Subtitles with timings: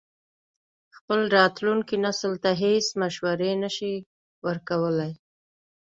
[0.97, 3.93] خپل راتلونکي نسل ته هېڅ مشورې نه شي
[4.45, 5.11] ورکولای.